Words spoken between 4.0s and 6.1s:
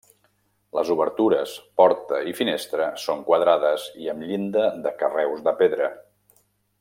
i amb llinda de carreus de pedra.